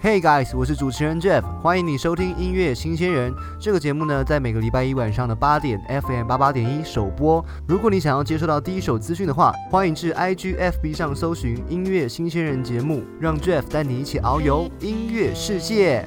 [0.00, 7.44] Hey guys，我是主持人 Jeff，欢迎你收听音乐新鲜人这个节目呢，在每个礼拜一晚上的八点 FM 八八点一首播。
[7.66, 16.06] 如果你想要接收到第一手资讯的话，欢迎至 IGFB 上搜寻音乐新鲜人节目，让 Jeff 带你一起遨游音乐世界。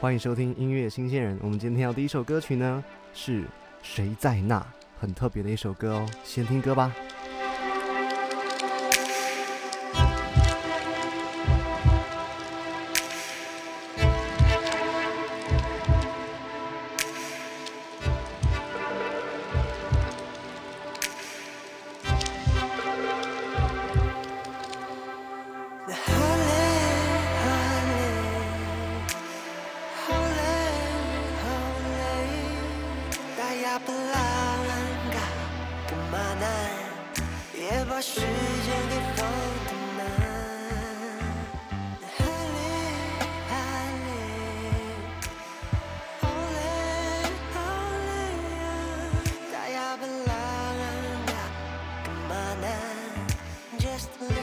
[0.00, 1.38] 欢迎收听音乐新鲜人。
[1.42, 2.82] 我们今天要第一首歌曲呢，
[3.12, 3.44] 是
[3.82, 4.66] 谁在那？
[4.98, 6.06] 很特别的一首歌哦。
[6.24, 6.90] 先听歌吧。
[54.00, 54.39] just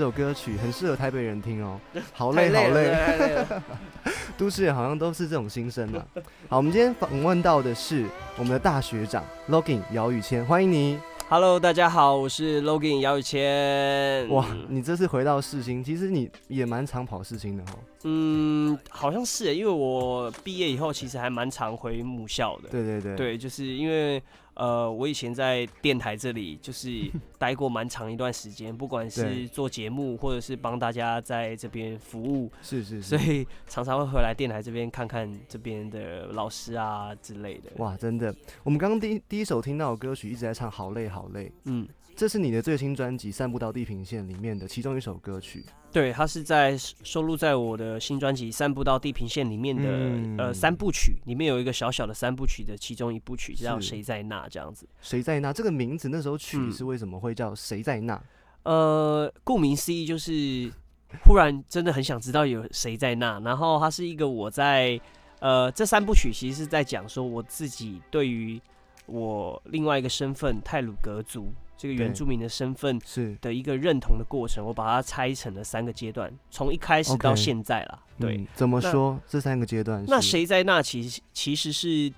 [0.00, 1.78] 这首歌曲很适合台北人听哦，
[2.14, 3.46] 好 累好累，
[4.38, 6.02] 都市人好像都是这种心声啊。
[6.48, 8.06] 好，我们今天访问到的是
[8.38, 10.98] 我们的大学长 Logan 姚宇谦，欢迎你。
[11.28, 14.26] Hello，大家好，我是 Logan 姚宇谦。
[14.30, 17.76] 哇，你这次回到世新，其实你也蛮常跑世新的哦。
[18.04, 22.70] 嗯，好像是，因为我毕业以后其实还蛮常回母校的。
[22.70, 24.22] 对对对，对，就是因为。
[24.60, 37.70] 呃，我以前在电台这里就是 待过蛮长一段时间，不管是做节目或者是帮大家在这边服务，是是，所以常常会回来电台这边看看这边的老师啊之类的。
[37.78, 41.88] 哇，真的，我们刚刚第一第一首听到的歌曲一直在唱《好累好累》，嗯。
[42.20, 45.64] 这是你的最新专辑《散步到地平线》里面的其中一首歌曲。
[45.90, 54.86] 对，它是在收录在我的新专辑《散步到地平线》里面的呃三部曲，里面有一个小小的三部曲的其中一部曲，叫《谁在那》这样子。
[55.00, 55.50] 谁在那？
[55.50, 58.14] 这个名字那时候取是为什么会叫《谁在那》？
[58.64, 60.70] 呃，顾名思义就是
[61.24, 63.40] 忽然真的很想知道有谁在那。
[63.40, 65.00] 然后它是一个我在
[65.38, 68.60] 呃这三部曲其实是在讲说我自己对于
[69.06, 71.48] 我另外一个身份泰鲁格族
[71.80, 77.98] 这个原住民的身份是的一个认同的过程，我把它拆成了三个阶段，从一开始到现在啦。
[78.18, 79.18] 对，嗯怎么说？
[79.26, 82.12] 这三个阶段那谁在那其其实是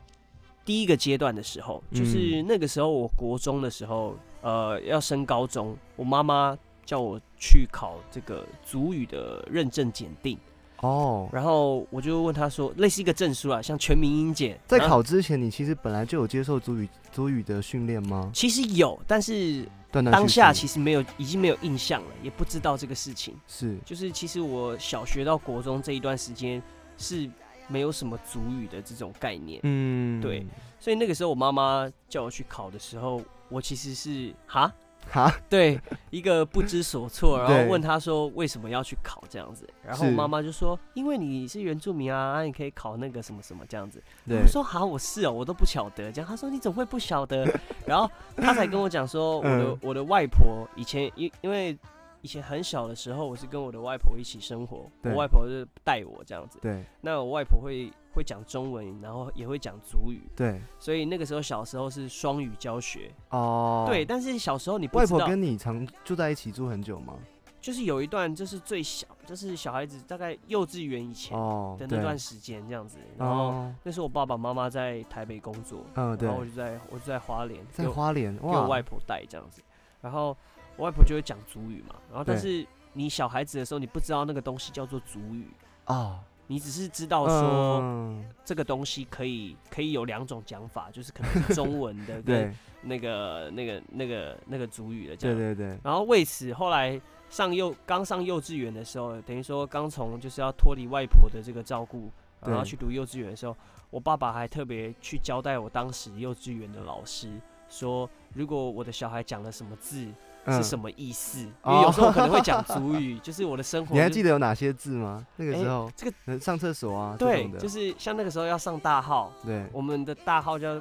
[0.65, 10.37] 第一个阶段的时候，就是嗯那个时候我国中的时候，呃，要升高中，我妈妈叫我去考这个族语的认证检定，
[10.83, 18.31] 哦，然后我就问他说，类似一个证书啊，像全民英检，在考之前，你其实本来就有接受族语足语的训练吗？
[18.35, 23.37] 其实有，但是当下其实没有，已经没有印象了，也不知道这个事情。
[23.47, 23.79] 是。
[23.85, 26.61] 就是其实我小学到国中这一段时间
[26.99, 27.31] 是
[27.69, 30.21] 没有什么族语的这种概念，嗯。
[30.21, 30.45] 对
[30.81, 34.73] 所以那个时候我妈妈叫我去考的时候，我其实是哈，
[35.11, 35.79] 哈 对，
[36.11, 44.03] 一个不知所措，然后问他说为什么要去考这样子，然后我妈妈就说因为你是原住民啊，啊你可以考那个什么什么这样子。
[44.29, 46.29] 我说好，我是哦，我都不晓得这样。
[46.29, 47.47] 他说你怎么会不晓得？
[47.87, 51.77] 然后他才跟我讲说，我的嗯我的外婆以前因因为
[52.23, 56.59] 以前很小的时候，我是跟我的外婆一起生活，我外婆是带我这样子。
[56.63, 63.11] 对那我外婆会会讲中文，然后也会讲族语，对所以那个时候小时候是双语教学。
[63.31, 67.15] 哦，对，，但是小时候你不外知道，婆跟你常住在一起住很久吗？
[67.61, 71.37] 就是有一段就是最小，就是小孩子大概幼稚园以前
[71.79, 72.99] 的那段时间这样子。
[73.17, 79.63] 然后哦，那时候我爸爸妈妈在台北工作，嗯，对然后，我就在我就在花莲，在花莲给我外，婆带这样子。
[80.01, 80.37] 然后
[80.83, 85.47] 我外婆就会讲主语嘛，然后但是你小孩子的时候，你不知道那个东西叫做主语，
[85.85, 86.19] 啊，
[86.49, 88.29] 你只是知道说嗯。
[88.45, 92.55] 这个东西可以可以有两种讲法，就是可能是中文的 跟对。
[92.83, 95.39] 那个那个那个那个主语的这样。
[95.39, 97.01] 对对对，然后为此后来
[97.31, 102.71] 上幼刚上幼稚园的时候，等于说刚从就是要脱离外婆的这个照顾，然后对。
[102.71, 103.57] 去读幼稚园的时候，
[103.89, 107.31] 我爸爸还特别去交代我当时幼稚园的老师
[107.69, 110.09] 说，如果我的小孩讲了什么字。
[110.47, 110.91] 是什么？
[110.97, 111.39] 意思？
[111.41, 113.95] 因哦为有时候可能会讲主语， 就是我的生活。
[113.95, 115.25] 你还记得有哪些字吗？
[115.37, 120.81] 那个哎时候这个呃上厕所啊，这对就是像那个时候要上大号，对我们的大号叫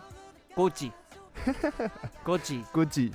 [0.55, 0.91] 郭吉，
[2.25, 3.11] ，，Gucci 郭吉，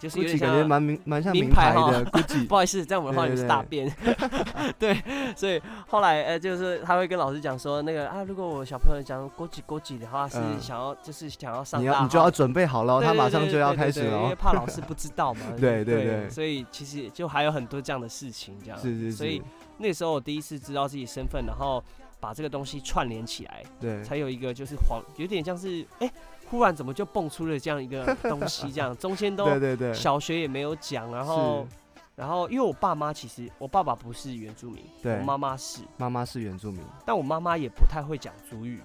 [0.00, 3.92] 就是有 Gucci 点像感觉蛮名蛮像名名牌的 Gucci， 不好意思，在我们的话语是大便。
[4.78, 4.96] 对，
[5.36, 10.58] 所以后来呃，就是他会跟老师讲说，那个啊，如果我小朋友讲 Gucci Gucci 的话，是嗯。
[10.62, 14.22] 想要就是想要上你，要你就要准备好了，他马上就要开始了。
[14.22, 15.40] 因为怕老师不知道嘛。
[15.60, 16.30] 对对对对。
[16.30, 18.78] 所以其实就还有很多这样的事情，这样。
[18.78, 19.42] 是是所以，
[19.78, 21.82] 那时候我第一次知道自己身份，然后
[22.20, 24.02] 把这个东西串联起来，对。
[24.04, 26.08] 才有一个就是黄，有点像是哎、
[26.52, 31.66] 忽然怎么就蹦出了这样一个东西，这样 中间都对对对，小学也没有讲，然后
[32.14, 35.16] 然后因为我爸妈其实我爸爸不是原住民，对。
[35.16, 38.82] 我妈妈是，妈妈是原住民，但我妈妈也不太会讲族语，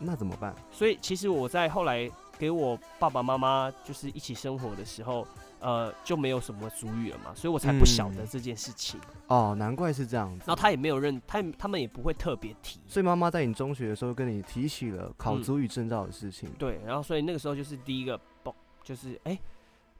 [0.00, 0.52] 那怎么办？
[0.72, 5.24] 所以其实我在后来给我爸爸妈妈就是一起生活的时候，
[5.66, 9.00] 呃，就没有什么主语了嘛，所以我才不晓得嗯这件事情。
[9.26, 10.62] 哦，难怪是这样子然后。
[10.62, 12.78] 他也没有认，他他们也不会特别提。
[12.86, 16.48] 所以妈妈在你中学的时候跟你提起了考主语证照的事情。
[16.56, 18.54] 对，然后所以那个时候就是第一个爆，
[18.84, 19.36] 就是哎、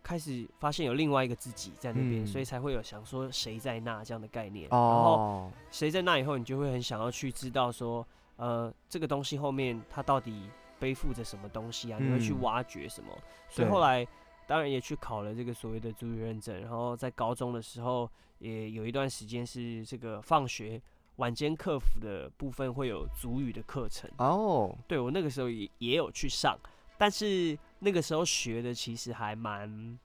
[0.05, 4.69] 开始发现有另外一个自己在那边，嗯所以才会有想说谁在那这样的概念。
[4.71, 10.49] 然后哦，谁在那以后，你就会很想要去知道说，呃，这个东西后面它到底
[10.79, 11.99] 背负着什么东西啊？
[12.01, 13.11] 你会去嗯挖掘什么？
[13.49, 14.07] 所以后来
[14.47, 20.81] 当然也去考了这个所谓的主语认证，然后在高中的时候也有一段时间是这个放学
[21.17, 24.11] 晚间客服的部分会有主语的课程。
[24.19, 26.57] 哦，对我那个时候也也有去上，
[26.97, 29.99] 但是那个时候学的其实还蛮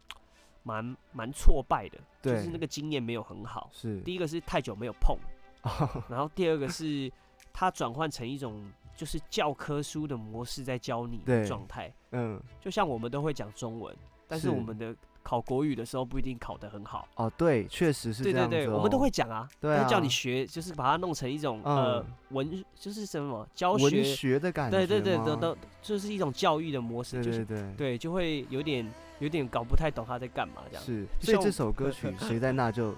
[0.63, 3.69] 蛮蛮挫败的，就是那个经验没有很好。
[3.71, 5.17] 是，第一个是太久没有碰，
[6.09, 7.11] 然后第二个是
[7.53, 13.95] 它转换成一种就是教科书的模式在教你的状态，嗯，就像我们都会讲中文，
[14.31, 17.07] 但是是我们的考国语的时候不一定考得很好。
[17.15, 18.77] 哦，对，确实是对对对，这样子哦。
[18.77, 30.83] 我们都会讲啊，对但是叫你啊学，就是把它弄成一种、呃嗯文，就是什么教文学，学的感觉对对对，吗都都就是一种教育的模式，对就是对对，就会有点有点搞不太懂他在干嘛这样。
[30.83, 31.05] 是。
[31.19, 32.95] 所以这首歌曲 《谁在那 》就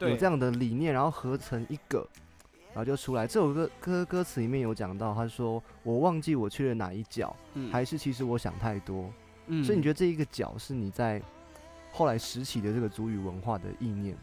[0.00, 2.06] 有这样的理念，然后合成一个，
[2.74, 3.26] 然后就出来。
[3.26, 9.08] 这首歌歌歌词里面有讲到，他说：“我忘记我去了哪一角，嗯还是其实我想太多。”
[9.46, 11.20] 嗯所以你觉得这一个角是你在
[11.90, 14.16] 后来拾起的这个族语文化的意念？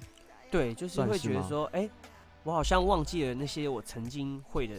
[0.49, 1.89] 对，就是会觉得说，哎、
[2.43, 4.75] 我好像忘记了那些我曾经会的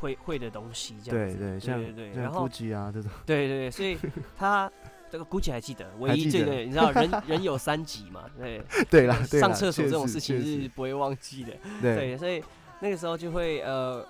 [0.00, 1.36] 会会的东西，这样子。
[1.36, 3.96] 对对，像对然后 Gucci 啊这种，对对对，所以
[4.36, 4.70] 他
[5.10, 8.60] 这个估计还记得，唯一这个你知道人人有三急嘛，对，
[8.90, 11.52] 对啦，上厕所这种事情是不会忘记的。
[11.80, 12.42] 对对，所以
[12.80, 14.04] 那个时候就会呃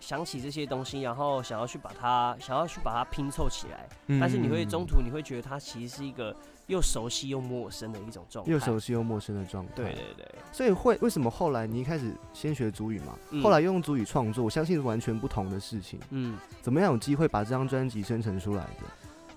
[0.00, 3.88] 想起这些东西，然后想要去把它想要去把它拼凑起来，
[4.20, 6.34] 但是你会中嗯途你会觉得它其实是一个
[6.66, 8.52] 又熟悉又陌生的一种状态。
[8.52, 9.72] 又熟悉又陌生的状态。
[9.74, 15.98] 对对对，所以会为什么后来你一开始先学主语嘛，嗯后来用主语创作，我相信是完全不同的事情。
[16.10, 18.84] 嗯，怎么样有机会把这张专辑生成出来的？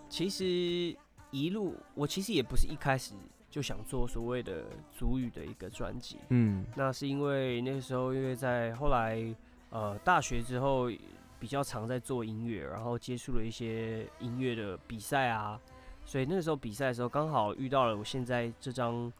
[0.09, 0.95] 其实
[1.31, 3.13] 一路我其实也不是一开始
[3.49, 9.17] 就想做所谓的主语的一个专辑，嗯那是因为那个时候因为在后来
[9.71, 10.89] 呃大学之后
[11.39, 15.59] 比较常在做音乐，然后接触了一些音乐的比赛啊，
[16.05, 19.11] 所以那个时候比赛的时候刚好遇到了我现在这张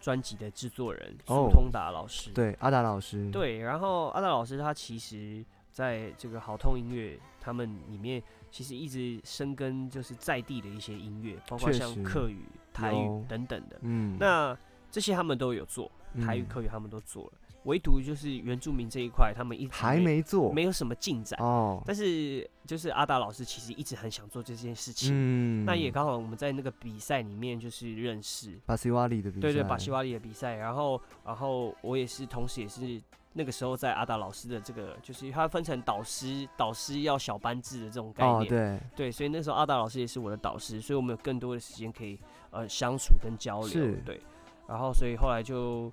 [0.00, 2.30] 专辑的制作人哦苏通达老师。
[2.30, 13.78] 对，阿达老师，，对，然后阿达老师他其实在这个好痛音乐他们里面，其实一直深耕就是在地的一些音乐，包括像客语、台语等等的。
[13.82, 14.56] 嗯，那
[14.90, 17.32] 这些他们都有做，台语、嗯客语他们都做了，
[17.64, 21.38] 唯独就是原住民这一块，他们一直还没做，没有什么进展。
[21.40, 33.00] 哦，但是就是阿达老师其实一直很想做这件事情，嗯，那也刚好我们在那个比赛里面就是认识，巴西瓦里的比赛，对对，巴西瓦里的比赛，然后然后我也是，同时也是
[33.34, 42.18] 那个时候在阿达老师的这个，就是他分成导师，导师要小班制的这种概哦，念，对，对，所以那时候阿达老师也是我的导师，所以我们有更多的时间可以
[42.50, 44.20] 呃相处跟交流，对，
[44.66, 45.90] 然后所以后来就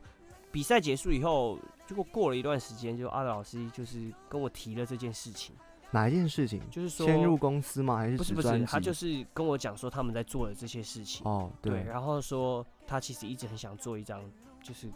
[0.52, 5.56] 比赛结束以后，结果过了一段时间，就阿德老师就是跟我提了这件事情，
[5.92, 6.62] 哪一件事情？
[6.70, 7.98] 就是说先入公司吗？
[7.98, 8.66] 还是不是不是？
[8.66, 14.22] 他就是跟我讲说他们在做的这些事情，哦，对，然后说他其实一直很想做一张
[14.64, 14.88] 就是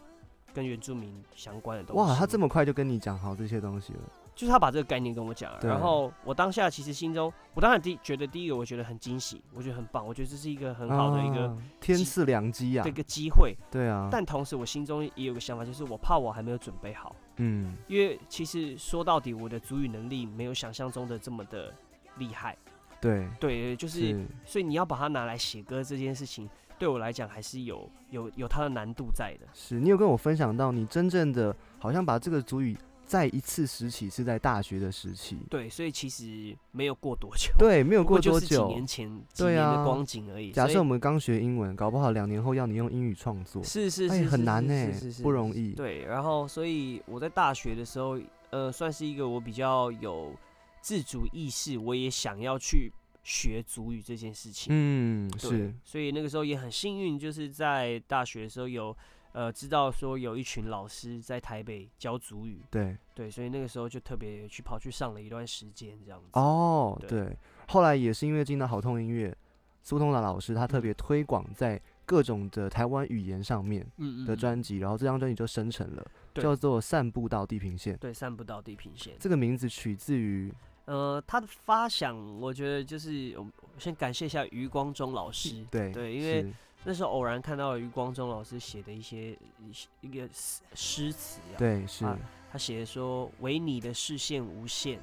[0.52, 2.00] 跟原住民相关的东西。
[2.00, 4.00] 哇，他这么快就跟你讲好这些东西了，
[4.34, 12.84] 就是他把这个概念跟我讲了，然后我当下其实心中，我当然第觉得第一个我觉得很惊喜，我觉得很棒，我觉得这是一个很好的一个、啊天赐良机啊。
[12.84, 21.72] 这，个机会，对啊，但同时我心中也有个想法，就是我怕我还没有准备好，嗯，因为其实说到底我的主语能力没有想象中的这么的
[22.18, 22.56] 厉害，
[23.00, 26.48] 对，对，就是是，所以你要把它拿来写歌这件事情，
[26.78, 29.46] 对我来讲还是有有有它的难度在的。
[29.52, 32.76] 是你有跟我分享到，你真正的好像把这个主语
[33.14, 38.62] 再一次时期是在大学的时期，对，所以其实没有过多久，对，没有过过多就是几。
[38.64, 40.50] 年前几对年的啊光景而已。
[40.50, 45.74] 假设我们刚学英文，搞不好两年后要你用英语创作，哎，是是是很难呢呢，不容易。
[45.74, 48.18] 对，然后所以我在大学的时候，
[48.50, 50.34] 呃，算是一个我比较有
[50.80, 52.90] 自主意识，我也想要去
[53.22, 54.66] 学足语这件事情。
[54.70, 58.96] 嗯，是，所以那个时候也很幸运，就是在大学的时候有
[59.34, 66.28] 呃知道说有一群老师在台北教族语，对，对，所以那个时候就特别去跑去上了一段时间这样子。
[66.38, 67.36] 哦，对对。
[67.68, 69.36] 后来也是因为进到好痛音乐，
[69.82, 77.94] 苏通达老师他特嗯别推广在各种的台湾语言上面嗯的专辑，然后这张专辑就生成了，叫做《散步到地平线》。
[77.98, 79.14] 对散步到地平线。
[79.18, 80.52] 这个名字取自于
[80.84, 85.64] 呃，他的发想，我觉得就是我我先感谢一下余光中老师。
[85.70, 86.52] 对对因为是
[86.84, 92.18] 那时候偶然看到了余光中老师写的一些一些一个诗诗词啊，对是啊
[92.52, 95.00] 他写的说：“唯你的视线无限，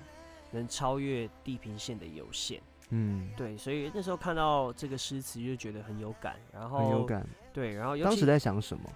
[0.51, 2.61] 能超越地平线的有限。
[2.89, 7.05] 嗯”对，所以那时候看到这个诗词就觉得很有感，然后很有。
[7.05, 7.27] 感。
[7.51, 8.89] 对，然后当时在想什么？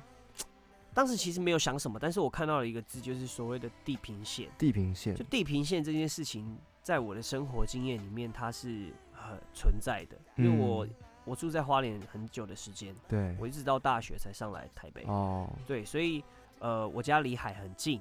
[0.94, 4.50] 当时其实没有想什么，但是我看到了一个字，就是所谓的地平线。
[4.58, 10.16] 地平线就地平线这件事情，在我的生活经验里面，它是很存在的。
[10.38, 10.90] 因为我、嗯
[11.26, 15.04] 我住在花莲很久的时间，对我一直到大学才上来台北。
[15.08, 16.24] 哦对，所以
[16.60, 18.00] 呃，我家离海很近，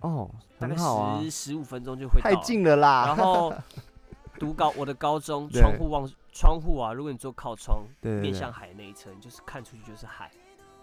[0.00, 2.40] 哦，大概很好啊十，十五分钟就会到太了。
[2.42, 3.06] 近了啦。
[3.06, 3.52] 然后
[4.38, 10.30] 读高我的高中，对窗户望窗户啊，如果你坐靠窗对对对面向海那一侧，你就是看出去就是海。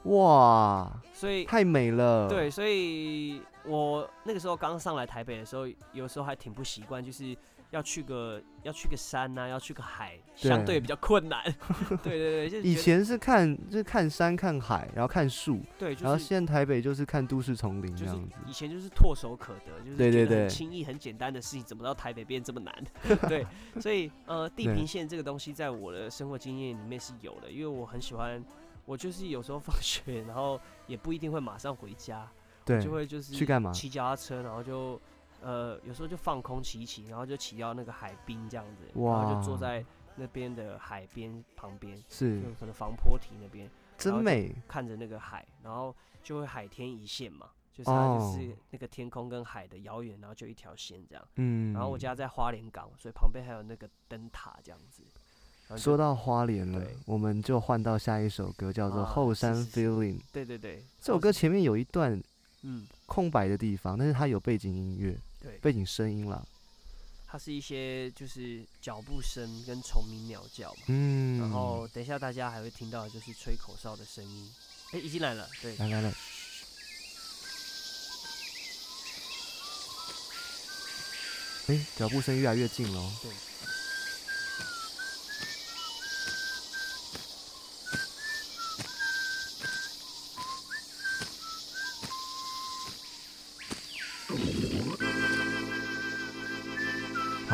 [0.04, 2.28] 哇，所以太美了。
[2.28, 7.36] 对，所以我那个时候刚上来台北的时候，有时候还挺不习惯，就是
[7.76, 11.44] 要去个要去个山呐、要去个海，相对对比较困难。
[12.02, 18.36] 对对对，就是以前是看就是看山看海，然后看树，对，就是然后现在台北就是看都市丛林这就是样子。
[18.48, 22.74] 以前就是唾手可得，就是对对对轻易很简单的事情，怎么到台北变这么难？
[23.28, 23.46] 对，
[23.82, 28.42] 所以呃，地平线这个东西在我的生活经验里面是有的，因为我很喜欢，
[28.86, 32.26] 我就是有时候放学，然后也不一定会马上回家，
[32.64, 35.00] 对，就会就是去干嘛骑脚踏车，然后就
[35.46, 39.86] 呃有时候就放空骑一骑，然后就骑到那个海滨这样子，然后就坐在
[40.16, 44.56] 那边的海边旁边，是就可能防坡堤那边，真美。
[44.68, 51.24] 看着那个海，然后就会海天一线嘛，就是它就是哦那个天空跟海的遥远，然后就一条线这样。
[51.36, 55.04] 嗯，然后我家在花莲港，所以旁边还有那个灯塔这样子。
[55.78, 60.18] 说到花莲了，我们就换到下一首歌，叫做《啊后山是是是 Feeling》。
[60.32, 62.22] 对对对，这首歌前面有一段
[62.62, 66.44] 嗯，空白的地方，但是它有背景音乐、对，背景声音啦。
[67.28, 70.82] 它是一些就是脚步声跟虫鸣鸟叫嘛。
[70.88, 74.52] 嗯，然后等一下大家还会听到的就是吹口哨的声音。
[74.92, 76.14] 哎，已经来了，对，来来来，
[81.68, 83.12] 哎，脚步声越来越近了哦。
[83.22, 83.32] 对。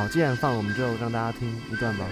[0.01, 2.07] 好，既然放，我们就让大家听一段吧。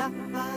[0.00, 0.49] Japa.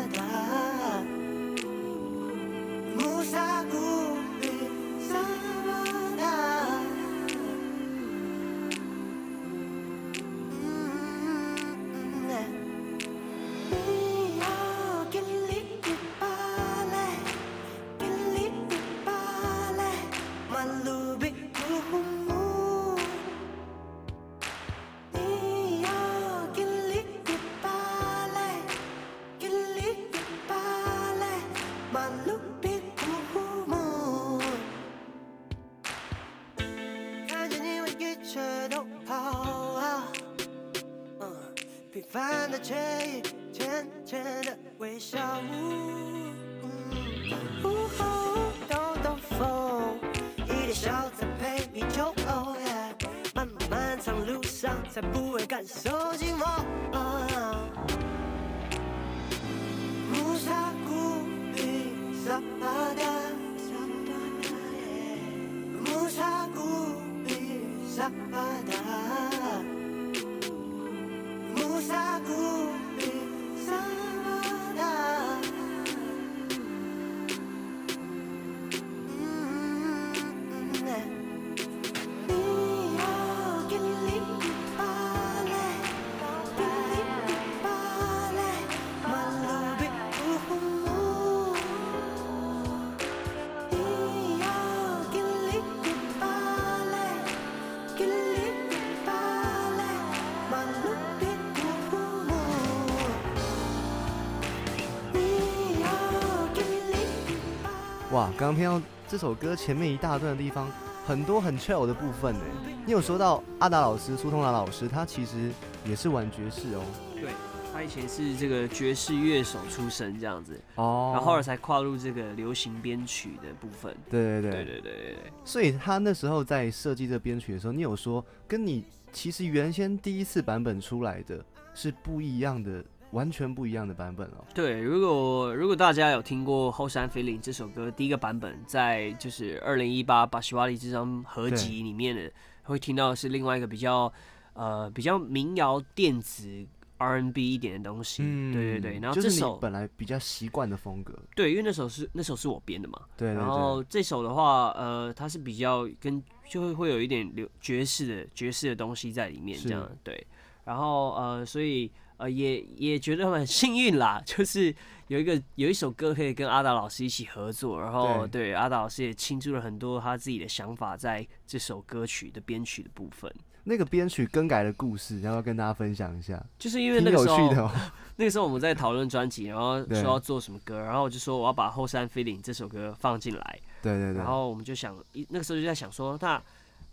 [108.38, 110.70] 刚刚听到这首歌前面一大段的地方，
[111.06, 112.42] 很多很 chill 的部分呢。
[112.86, 115.52] 你有说到阿达老师、苏通达老师，他其实
[115.86, 116.82] 也是玩爵士哦。
[117.16, 117.30] 对，
[117.74, 123.96] 他以前是这个爵士乐手出身这样子哦，然后才跨入这个流行编曲的部分。
[124.10, 125.18] 对对对对对对。
[125.46, 134.44] 所以他那时候在设计这编曲的时候，你有说跟你其实原先第一次版本出来的是不一样的完全不一样的版本哦。
[134.54, 142.32] 对，如果如果大家有听过《后山 Feeling》这首歌第一个版本，在就是二零一八巴西瓦里这张合集里面的，
[142.64, 144.12] 会听到的是另外一个比较
[144.54, 146.66] 呃比较民谣电子
[146.98, 148.24] R&B 一点的东西。
[148.52, 151.14] 对对对，然后这首本来比较习惯的风格。
[151.36, 153.00] 对，因为那首是那首是我编的嘛。
[153.16, 160.26] 对对然后这首的话，呃，它是比较跟就会会有一点流爵士的爵士的东西在里面，这样对。
[160.66, 161.92] 然后呃，所以
[162.24, 164.74] 呃也也觉得很幸运啦，就是
[165.08, 173.30] 有一个有一首歌可以跟阿达老师一起合作，然后对阿达老师也倾注了很多他自己的想法在这首歌曲的编曲的部分。
[173.66, 176.42] 那个编曲更改的故事，要不要跟大家分享一下？
[176.58, 177.72] 就是因为那个时候哦。
[178.16, 186.42] 那个时候我们在讨论专辑，然后说要做什么歌，然后我就说我要把《后山 Feeling》这首歌放进来，对对对然，后我们就想，一那个时候就在想说，那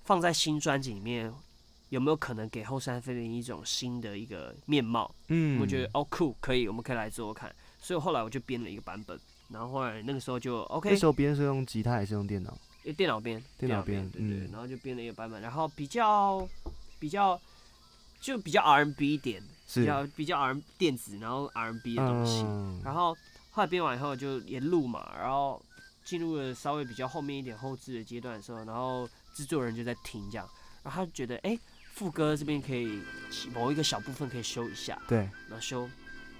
[0.04, 1.32] 放在新专辑里面
[1.90, 5.14] 有没有可能给后山 Feeling 一种新的一个面貌？
[5.28, 7.54] 嗯我觉得哦酷，可以，我们可以来做做看。
[7.78, 12.56] 所以后来我就编了一个版本，然后后来那个时候就 OK，那时候编是用吉他还是用电脑？
[12.84, 16.48] 用电脑编，电脑编对对，嗯然后就编了一个版本，然后比较
[16.98, 17.38] 比较
[18.20, 19.42] 就比较 R&B 一点，
[19.74, 22.42] 比较比较 R 电子，然后 R&B 的东西。
[22.42, 23.16] 嗯然后
[23.50, 25.60] 后来编完以后就也录嘛，然后
[26.04, 30.48] 进入了稍微比较后面一点后置的阶段的时候，然后制作人就在听这样，
[30.82, 31.60] 然后他就觉得哎、诶
[32.00, 32.98] 副歌这边可以
[33.52, 35.86] 某一个小部分可以修一下，对，然后修。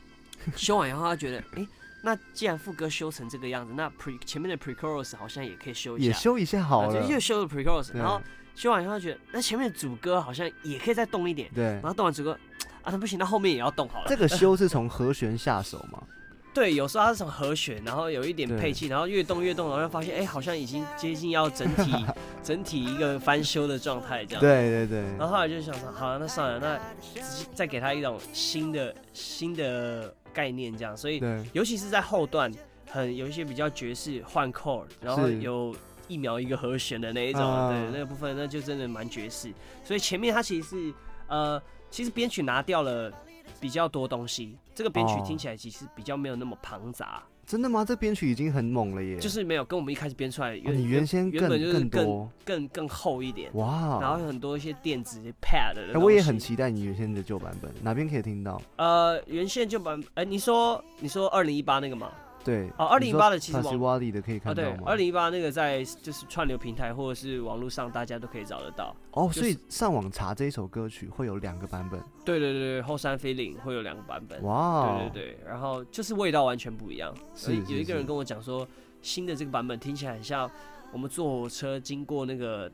[0.57, 1.68] 修完以后他觉得哎、诶
[2.03, 7.12] 那既然副歌修成这个样子，那 pre 前面的 pre chorus 好像也可以修一下，也修一下好啊了就。
[7.12, 8.01] 又修了 pre chorus，对。
[8.01, 8.18] 然后
[8.55, 11.62] 修完以后他觉得那前面的主歌好像也可以再动一点，对。
[11.64, 12.33] 然，后动完主歌
[12.83, 14.07] 啊那不行，那后面也要动好了。
[14.09, 16.03] 这个修是从和弦下手嘛？
[16.52, 21.92] 对，有时候它是从和弦，然后有一点配器，然后越动越动，然后发现哎、好像已经接近要整体
[22.42, 24.40] 整体一个翻修的状态这样。。
[24.40, 30.96] 对对对，然后后来就想说，好、那算了，那直接再给他一种新的新的概念这样。
[30.96, 32.52] 所以，尤其是在后段，
[32.88, 35.72] 很有一些比较爵士换 chord，然后有
[36.08, 39.52] 一秒一个和弦的那一种，啊对那个部分，那就真的蛮爵士。
[39.84, 40.94] 所以前面它其实是
[41.28, 43.12] 呃，其实编曲拿掉了
[43.61, 47.23] 比较多东西，这个编曲哦听起来其实比较没有那么庞杂。
[47.46, 47.85] 真的吗？
[47.85, 49.18] 这编曲已经很猛了耶！
[49.18, 58.62] 就是没有跟我们一开始编出来哦原、你原先原本就是更更多更更厚一点，哇，然后有很多一些电子 pad 的欸，我也很期待你原先的旧版本，哪边可以听到？
[58.77, 62.12] 呃原先旧版哎、你说你说二零一八那个吗？
[62.42, 68.94] 对，哦二零一八的其实网瓦里的可以看到吗？，二零一八那个在就是串流平台或者是网络上大家都可以找得到。
[69.12, 74.42] 哦，就是所以上网查这一首歌曲会有两个版本，对对对对，后山飞岭会有两个版本。
[74.42, 77.14] 哇哦，对对对，然后就是味道完全不一样。
[77.35, 78.66] 是是有有一个人跟我讲说，
[79.03, 80.50] 新的这个版本听起来很像
[80.92, 82.70] 我们坐火车经过那个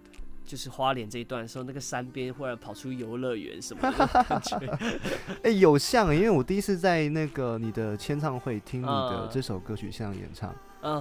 [0.47, 4.57] 就是花莲这一段的时候，那个山边忽然跑出游乐园什么的感觉。
[5.43, 10.55] 哎、有像，因为我第一次在那个你的签唱会听你的嗯这首歌曲现场演唱，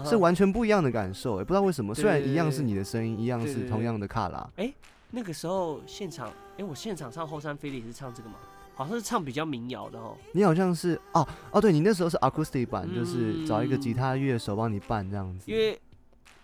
[0.03, 4.73] 是完全不一样的感受，也，不知道为什么，虽然一样是你的声音，一样是同样的卡拉，哎
[5.11, 8.35] 那个时候现场，哎、我现场唱后山飞里是唱这个吗？
[8.77, 10.17] 好像是唱比较民谣的哦。
[10.33, 15.79] 你好像是哦哦，对你那时候是 acoustic 版，就是找一个吉嗯他乐手帮你伴这样子，因为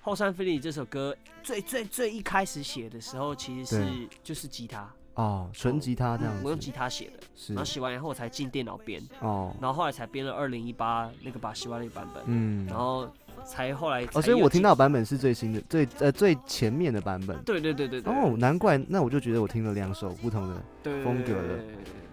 [0.02, 3.86] 后山飞里这首歌最最最一开始写的时候，其实是
[4.24, 13.08] 就是吉他，哦，纯吉他这样我用，吉他写的，是然后写完以后我才进电脑编，哦，然后后来才编了二零一八那个把西瓦那个版本，嗯，然后
[13.46, 17.42] 才后来哦，所以我听到版本是最新的，最呃最前面的版本。
[17.44, 20.64] 对对对对对哦，难怪，那我就觉得我听了两首不同的。
[21.04, 21.60] 风格的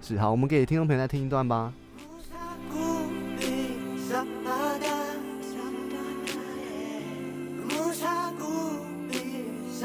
[0.03, 1.73] 是好，我们给听众朋友再听一段吧。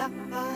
[0.04, 0.53] la la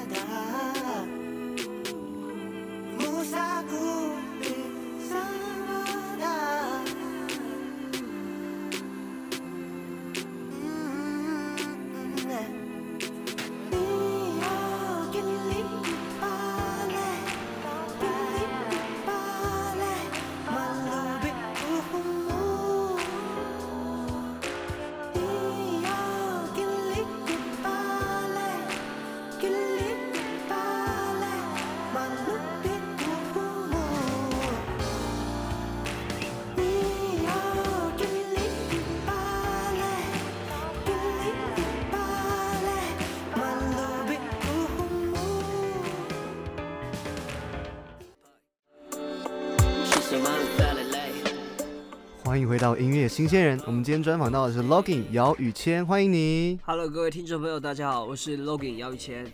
[52.23, 56.57] 欢迎回到音乐新鲜人，我们今天专访到的是 Logging 姚宇谦，欢迎你。
[56.63, 59.29] Hello，各位听众朋友，大家好，我是 Logan 姚宇谦。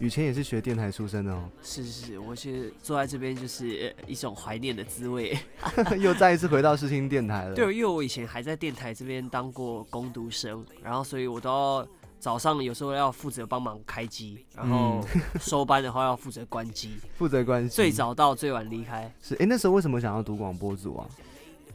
[0.00, 5.38] 宇谦也是学电台出身的哦，是是是，我是坐在这边就是呃一种怀念的滋味。
[5.98, 7.54] 又再一次回到视听电台了。
[7.54, 15.00] 对，因为我以前还在电台这边当过工读生，然后所以我都要早上有时候要负责帮忙开机，然后
[15.40, 17.68] 收班的话要负责关机， 负责关机。
[17.74, 19.12] 最早到最晚离开。
[19.22, 21.06] 是哎、那时候为什么想要读广播组啊？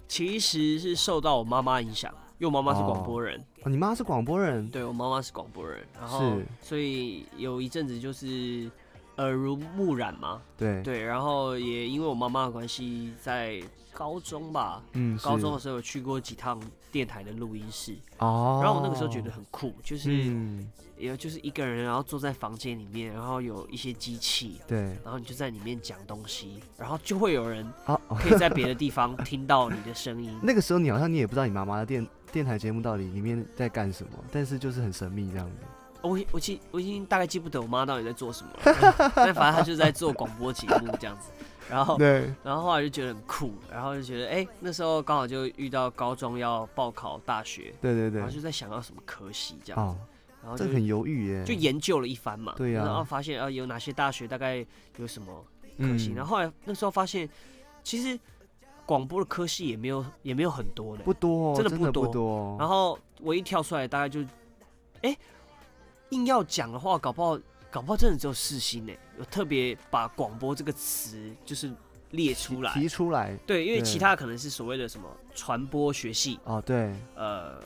[0.08, 8.70] 其实是受到我妈妈影响，因为我妈妈是广播人，哦，你妈是广播人，对我妈妈是广播人，然后所以有一阵子就是
[9.18, 10.42] 耳濡目染嘛。
[10.58, 13.60] 对，对，然后也因为我妈妈的关系，在
[13.92, 16.60] 高中吧，嗯，高中的是时候有去过几趟
[16.94, 27.68] 电台的录音室，哦，然后我那个时候觉得很酷，就是嗯，也就是一个人，然后坐在房间里面，然后有一些机器，对，然后你就在里面讲东西，然后就会有人。
[28.20, 35.56] 可以在别的地方听到你的声音 那个时候你好像你也不知道你妈妈的电电台节目到底里面在干什么，但是就是很神秘这样子。
[36.04, 41.32] 我我记我已经大概记不得我妈到底在做什么了，但反正她就在做广播节目这样子。
[41.70, 49.98] 然后对，然后后来就觉得很酷，然后就觉得哎、那时候刚好就遇到高中要报考大学，对对对，然后就在想要什么科系这样，哦，
[50.42, 51.44] 然后就这很犹豫耶。
[51.46, 52.54] 就研究了一番嘛。
[52.58, 54.66] 对呀然后发现啊有哪些大学大概
[54.98, 55.34] 有什么
[55.80, 57.30] 科系，嗯然后后来那时候发现
[57.84, 58.20] 其实
[58.86, 61.04] 广播的科系也没有也没有很多的。
[61.04, 62.58] 不多哦，真的不多。
[62.60, 64.20] 然后我一跳出来大概就，
[65.02, 65.18] 哎、
[66.10, 67.40] 硬要讲的话，搞不好
[67.74, 71.74] 搞不好真的只有世新呢，有特别把广播这个词就是
[72.12, 72.72] 列出来。
[72.72, 73.36] 提出来。
[73.48, 77.60] 对，因为其他可能是所谓的什么传播学系，哦，对，呃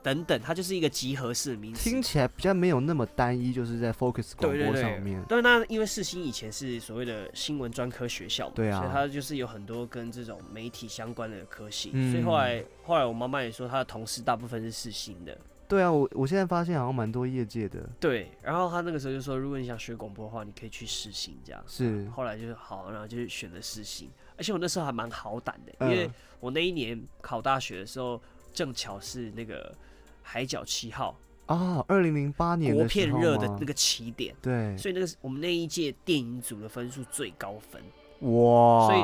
[0.00, 1.90] 等等，它就是一个集合式的名词。
[1.90, 5.20] 听起来比较没有那么单一，就是在 focus 广播上面。
[5.24, 8.78] 对，那因为世新以前是所谓的新闻专科学校嘛，对啊。
[8.78, 12.12] 所以它就是有很多跟这种媒体相关的科系，嗯。
[12.12, 15.36] 所以后来后来我妈妈也说，她的同事大部分是世新的，
[15.68, 28.18] 对啊，我我现在发现好像蛮多业界的，对，然后他那个时候就说，如果你想学广播的话，你可以去试新这样，是后来就是好，然后就选了试新，而且我那时候还蛮好胆的，嗯因为我那一年考大学的时候，
[28.54, 29.74] 正巧是那个
[30.22, 31.14] 海角七号
[31.46, 34.34] 啊，二零零八年国片热的那个起点。
[34.40, 37.82] 对，所以那个我们那一届电影组的分数最高分，
[38.32, 39.02] 哇，所以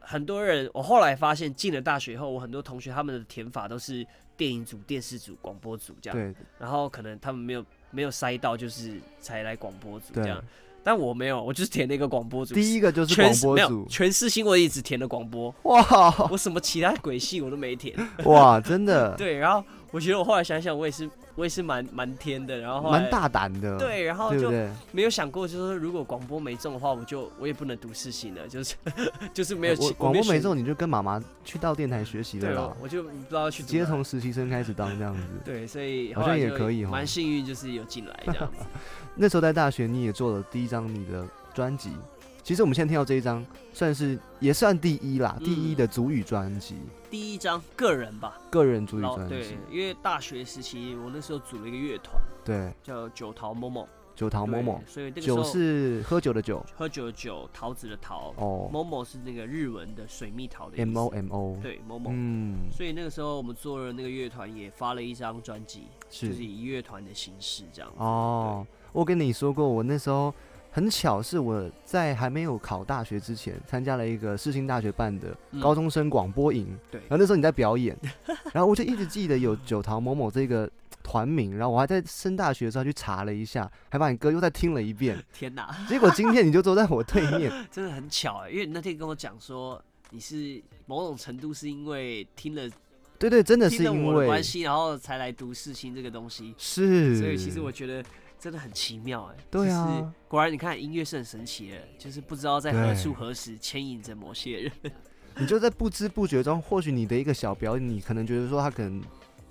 [0.00, 6.34] 很多人，我后来发现进了大学以后，我很多同学他们的填法都是电影组、电视组、广播组这样，对。
[6.58, 10.42] 然后可能他们没有没有筛到，就是才来广播组这样，，
[10.84, 16.28] 但我没有，我就是填那个广播组，第一个就是没有播组，全世新闻也只填了广播，哇。
[16.30, 24.50] 我什么其他鬼系我都没填，哇，真的， 对，然后我觉得我后来想想，我也是我也是蛮蛮天的，然后蛮大胆的，对，然后就？
[24.92, 28.74] 没有想过，就是说如果广播没中的话，我就我也不能读世新了，就是
[29.32, 35.22] 就是没有广播没中，你就跟妈妈去到电台学习了对，啦我，我就不知道去直接从实习生开始当这样子。
[35.44, 38.64] 对，所以好像也可以哦蛮幸运，就是有进来这样子。
[39.14, 41.92] 那时候在大学，你也做了第一张你的专辑。
[42.46, 46.76] 其实我们现在听到这一张，算是也算第一啦，第一嗯的主语专辑，
[47.10, 54.80] 第一张个人吧，个人主语专辑。，因为大学时期我那时候组了一个乐团对，叫九桃某某，九桃某某。
[54.86, 56.64] 对，所以那个时酒候是喝酒的酒。
[56.76, 58.70] 喝酒的酒，桃子的桃，哦。
[58.72, 61.16] 某某是那个日文的水蜜桃的意，M O 思。
[61.16, 62.12] M O，，对，某某。
[62.14, 66.28] 嗯，所以那个时候我们做了那个乐团，也发了一张专辑，是。
[66.28, 67.96] 就是以乐团的形式这样子。
[67.98, 70.32] 哦，我跟你说过，我那时候
[70.76, 75.58] 很巧，是我在还没有考大学之前，参加了一个世新大学办的嗯。
[75.58, 77.00] 高中生广播营，对。
[77.08, 77.96] 然后那时候你在表演，
[78.52, 80.70] 然后我就一直记得有九桃某某这个
[81.02, 92.68] 团名，然后我还在升大学的时候去查了一下，还把你歌又再听了一遍， 天哪，结果今天你就坐在我对面， 真的很巧哎，因为你那天跟我讲说你是某种程度是因为听了
[93.18, 98.04] 对对，真的是因为关系，然后才来读世新这个东西，是，所以其实我觉得
[98.46, 99.36] 真的很奇妙哎。
[99.50, 104.72] 对啊就是果然你看音乐是很神奇的，就是不知道在何处何时牵引着某些人。
[105.36, 109.02] 你就在不知不觉中，或许你的一个小表演，你可能觉得说他可能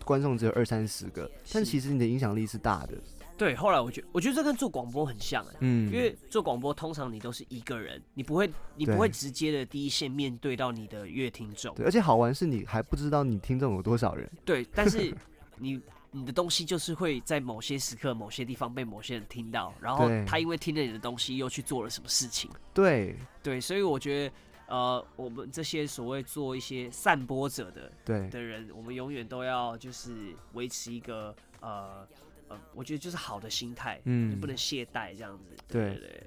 [0.05, 2.93] 观众只有二三十个，但其实你的影响力是大的，
[3.37, 5.55] 对，后来我觉我觉得这跟做广播很像哎。
[5.59, 15.13] 嗯，因为做广播，通常你都是一个人，你不会，你不会直接的第一线面对到你的乐听众，对，而且好玩是你还不知道你听众有多少人，对，但是
[15.57, 15.79] 你
[16.15, 23.15] 你的东西就是会在某些时刻、某些地方被某些人听到，然后他因为听了你的东西，又去做了什么事情，对。
[23.43, 24.35] 对，所以我觉得，
[24.67, 28.29] 呃，我们这些所谓做一些散播者的对。
[28.29, 32.07] 的人，我们永远都要就是维持一个呃
[32.47, 34.31] 呃，我觉得就是好的心态，嗯。
[34.31, 35.95] 就不能懈怠这样子，对。
[35.95, 36.23] 对对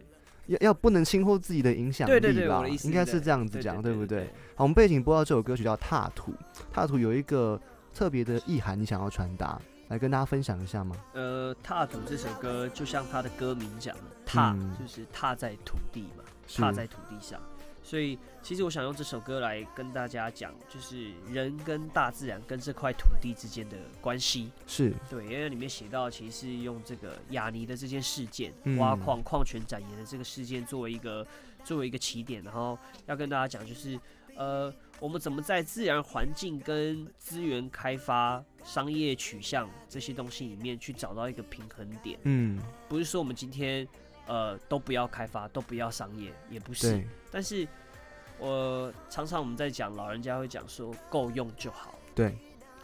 [0.49, 4.25] 要要不能轻忽自己的影响力对对对，啦我的意，思应该是这样子对讲，对不对？？
[4.55, 6.33] 好，我们背景播到这首歌曲叫《踏土》，
[6.73, 7.61] 踏土有一个
[7.93, 10.97] 特别的意涵，你想要传达，来跟大家分享一下吗？
[11.15, 16.25] 呃，踏土这首歌就像它的歌名讲的，踏、嗯就是踏在土地嘛，
[16.57, 17.41] 踏在土地上。
[17.83, 24.53] 所以其实我想用这首歌来跟大家讲，就是人跟大自然跟这块土地之间的关系。
[24.67, 31.27] 是，对，因为里面写到，其实是用这个雅尼的这件事件，嗯挖矿矿泉展延的这个事件作为一个
[31.65, 33.99] 作为一个起点，然后要跟大家讲，就是
[34.37, 42.19] 呃，我们怎么在自然环境跟资源开发、商业取向这些东西里面去找到一个平衡点。
[42.25, 43.87] 嗯，不是说我们今天
[44.27, 46.91] 呃都不要开发，都不要商业，也不是。
[46.91, 47.67] 对，但是
[48.39, 52.37] 我常常我们在讲，老人家会讲说够用就好，对，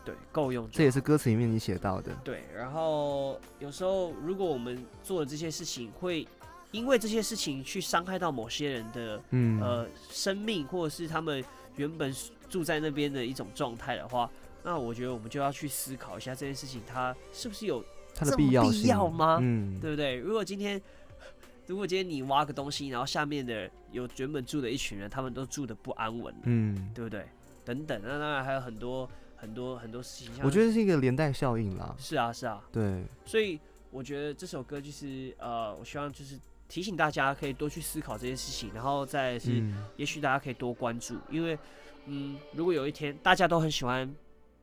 [0.04, 0.76] 对，够用就好。
[0.76, 2.14] 这也是歌词里面你写到的。
[2.22, 6.26] 对，然后有时候如果我们做的这些事情，会
[6.70, 11.44] 因为这些事情去伤害到某些人的嗯，呃生命，或者是他们
[11.76, 12.14] 原本
[12.48, 14.30] 住在那边的一种状态的话，
[14.62, 17.84] 那我觉得我们就要去思考一下这件事情，它是不是有
[18.14, 20.16] 它的必要必要吗嗯，对不对？
[20.16, 20.80] 如果今天
[21.66, 27.26] 如果今天你挖个东西，然后下面的有原本住的一群人，他们都住的不安稳，嗯，对不对？
[27.64, 30.34] 等等，那当然还有很多很多很多事情。
[30.42, 31.94] 我觉得是一个连带效应啦。
[31.98, 33.58] 是啊是啊，对，所以
[33.90, 36.38] 我觉得这首歌就是呃，我希望就是
[36.74, 41.56] 提醒大家可以多去思考这件事情，然后再是，嗯，也许大家可以多关注，因为
[42.06, 44.12] 嗯，如果有一天大家都很喜欢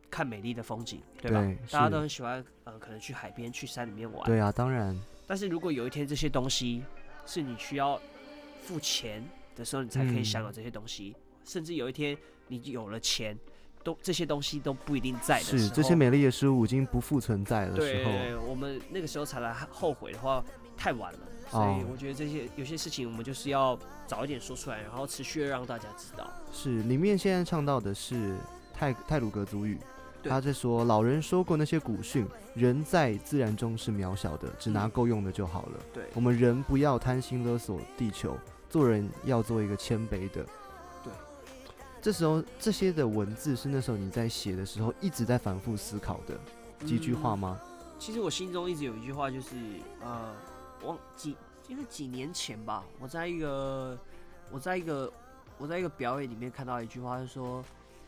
[0.09, 1.41] 看美丽的风景，对吧？
[1.71, 4.25] 大家都很喜欢呃，可能去海边、去山里面玩。
[4.25, 4.93] 对啊，当然，
[5.25, 6.83] 但是如果有一天这些东西
[7.25, 7.97] 是你需要
[8.61, 9.23] 付钱
[9.55, 12.17] 的时候，你才可以享有这些东西，甚至有一天
[12.49, 13.39] 你有了钱，
[13.85, 20.43] 都这些东西都不一定在的是这些美丽的事物已经不复存在的时候，对，我们那个时候才来后悔的话，
[20.75, 21.19] 太晚了。
[21.51, 26.25] 所以哦我觉得这些有些事情，我们就是要早一点说出来，然后持续的让大家知道。
[26.53, 28.37] 是里面现在唱到的是
[28.73, 29.77] 泰泰鲁格族语，
[30.23, 35.79] 对他在说老人说过那些古训，人在自然中是渺小的，只拿嗯够用的就好了。
[35.93, 38.37] 对我们人不要贪心勒索地球，
[38.69, 40.45] 做人要做一个谦卑的。
[41.03, 41.11] 对，
[42.01, 46.39] 这时候这些的文字是那时候你在写的时候一直在反复思考的
[46.87, 47.59] 几句话嗯吗？
[47.99, 49.49] 其实我心中一直有一句话，就是
[50.01, 50.33] 呃，
[50.83, 51.35] 忘几
[51.67, 53.97] 应该几年前吧，我在一个
[54.51, 55.11] 我在一个
[55.57, 57.63] 我在一个表演里面看到一句话，是说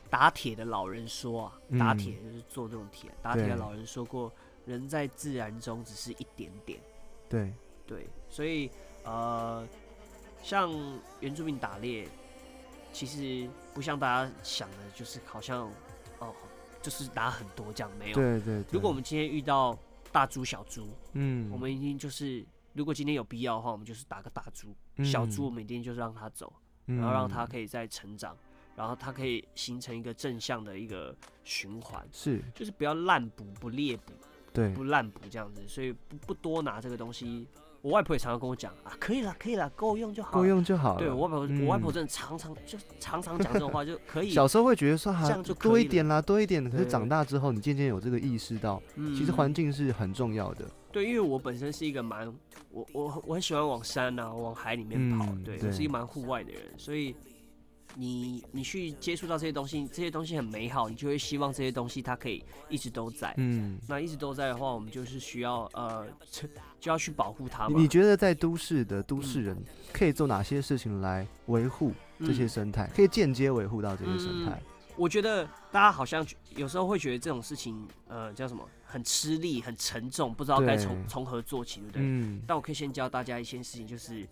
[0.10, 4.32] 打铁的老人说啊，打嗯铁就是做这种铁，打铁的老人说过，
[4.66, 6.80] 人在自然中只是一点点。
[7.30, 7.52] 对，
[7.88, 8.70] 对，所以
[9.04, 9.68] 呃，
[10.44, 10.72] 像
[11.20, 12.08] 原住民打猎，
[12.92, 15.68] 其实不像大家想的，就是好像
[16.20, 16.34] 哦，
[16.82, 18.16] 就是打很多这样没有。
[18.16, 18.66] 对对对。
[18.72, 19.76] 如果我们今天遇到
[20.12, 24.70] 大猪、小猪，嗯，我们一定就是，如果今天有必要的话，我们就是打个大猪；
[25.04, 26.52] 小猪我嗯们一定就是让它走，
[26.88, 28.36] 嗯然后让它可以再成长，
[28.76, 34.14] 然后它可以形成一个正向的一个循环，是就是不要滥捕、不猎捕。
[34.54, 37.48] 对不滥捕这样子，所以不不多拿这个东西。
[37.82, 40.32] 我外婆也常常跟我讲啊，可以了，可以了，够用就好。
[40.32, 41.00] 够用就好了。
[41.00, 44.30] 对我外婆，我外婆嗯真的常常就常常讲这种话， 就可以。
[44.30, 46.64] 小时候会觉得说哈这样就多一点啦，多一点。
[46.70, 50.70] 可是长大之后，你渐渐有这个意识到，嗯其实环境是很重要的。
[50.94, 52.32] 对，因为我本身是一个蛮
[52.70, 57.16] 我我我很喜欢往山啊，往海里面跑，对嗯对我是一个蛮户外的人，所以
[57.96, 63.34] 你你去接触到这些东西，这些东西很美好，你就会希望这些东西它可以一直都在。
[63.38, 66.08] 嗯，那一直都在的话，我们就是需要呃，
[66.80, 67.76] 就要去保护它嘛。
[67.76, 72.90] 你你觉得在都市的都市嗯人可以做哪些事情来维护这些嗯生态？
[72.96, 74.62] 可以间接维护到这些生态？
[74.96, 76.26] 我觉得大家好像
[76.56, 82.02] 有时候会觉得这种事情，呃，叫什么，很吃力、很沉重，不知道该从从何做起，对不对？
[82.04, 84.28] 嗯，但我可以先教大家一件事情，就是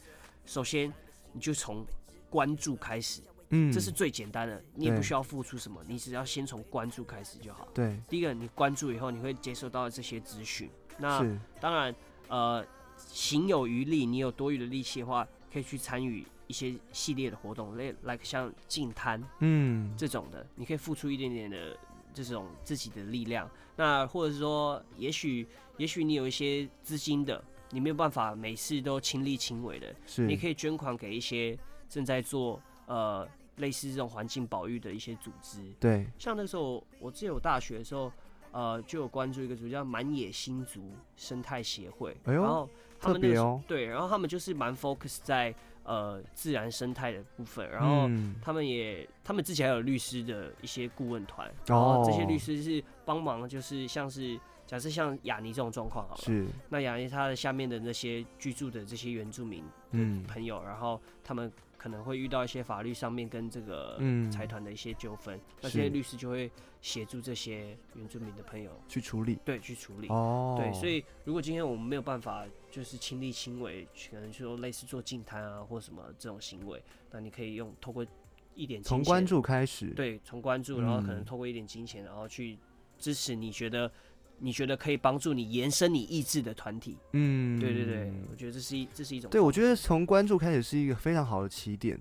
[0.45, 0.91] 首先
[1.33, 1.85] 你就从
[2.29, 7.67] 关注开始，嗯，这是最简单的，你也不需要付出什么，你只要先从关注开始就好。
[7.73, 10.69] 对，第一个，你关注以后，你会接收到这些资讯。
[10.97, 11.25] 那
[11.59, 11.95] 当然，
[12.27, 12.63] 呃，
[12.97, 21.77] 行有余力，你有多余的力气的话，可以去参与一些系列的活动，类 like 像净滩嗯，这种的，你可以付出一点点的
[22.13, 23.49] 这种自己的力量。
[23.77, 30.27] 那或者是说，也许也许你有一些资金的，你没有办法每次都亲力亲为的，是。
[30.27, 35.63] 你可以捐款给一些正在做呃类似这种环境保育的一些组织。
[35.79, 38.11] 对，像那时候我自己有大学的时候，
[38.51, 43.63] 呃，就有关注一个组织叫满野新族生态协会，然后他们那个时候特别哦。
[43.67, 48.35] 对，然后他们就是蛮 focus 在呃自然生态的部分，然后嗯。
[48.41, 56.47] 他们也他们之前还有律师的一些顾问团，然后这些哦律师是帮忙，就是像是假设像雅尼这种状况好了，是。
[56.69, 60.23] 那雅尼他的下面的那些居住的这些原住民嗯。
[60.23, 64.29] 朋友，然后他们可能会遇到一些法律上面跟这个嗯。
[64.31, 69.39] 财团的一些纠纷，那这些律师就会协助这些原住民的朋友去处理。
[69.43, 70.07] 对去处理。
[70.09, 78.05] 哦，对，所以如果今天我们没有办法，就是亲力亲为，可能说类似做净滩啊或什么这种行为，那你可以用透过
[78.53, 81.25] 一点从关，注开始，对，从关注，然后可能嗯。
[81.25, 82.59] 透过一点金钱，然后去
[82.99, 83.91] 支持你觉得
[84.39, 86.97] 你觉得可以帮助你延伸你意志的团体。
[87.13, 91.99] 嗯，对对对，我觉得这是一这是一种对，我觉得从关注开始是一个非常好的起点，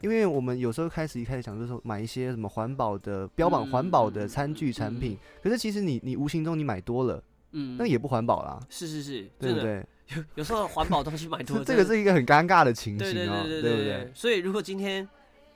[0.00, 7.22] 因为我们有时候开始一开始想就是说买一些什么环保的标榜环保的餐具产品，可是其实你你无形中你买多了，
[7.52, 9.84] 嗯，那也不环保啦，是是是，对不对？
[10.14, 14.12] 有有时候环保东西买多了， 这个是一个很尴尬的情对对形哦，对对对不对？
[14.14, 15.08] 所以如果今天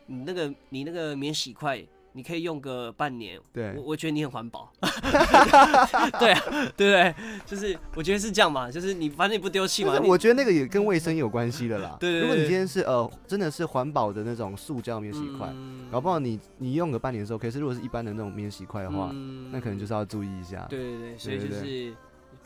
[0.06, 4.72] 你那个你那个免洗筷，你可以用个半年，对我我觉得你很环保。
[6.18, 7.14] 对啊，对不对？
[7.46, 11.96] 就是我觉得是这样嘛，就是你反正你不丢弃嘛，我觉得那个也跟卫生有关系的啦。
[12.00, 20.66] 对对对对如果你今天是呃真的是环保的那种塑胶免洗筷，嗯搞不好你你用个半年之后，可是如果是一般的那种免洗筷的话，嗯那可能就是要注意一下。
[20.68, 21.94] 对对对，所以就是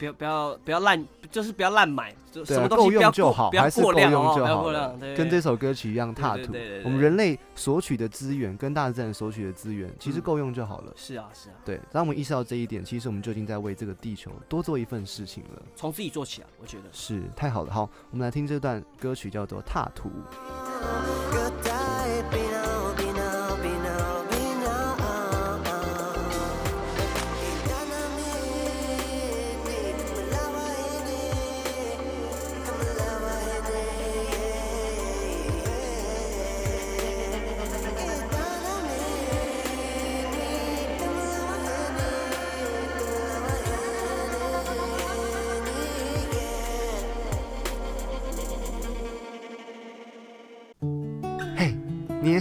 [0.02, 6.52] 不要不要不要烂，就是不要烂买，就什么东西够不要过用就好，不要还是够过量哦，用就不要好了过量，跟这首歌曲一样踏土。
[6.84, 10.92] 我们人类索取的资源跟大自然索取的资源，其实嗯够用就好了。
[10.96, 15.62] 是啊是啊，对，当我们意识到这一点，其实我们就已经在为这个地球多做一份事情了。
[15.76, 16.84] 从自己做起啊，我觉得。
[16.90, 17.72] 是，太好了。
[17.72, 20.10] 好，我们来听这段歌曲，叫做《踏土》。